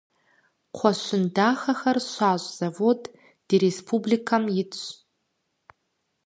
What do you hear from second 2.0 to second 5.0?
щащӀ завод ди республикэм итщ.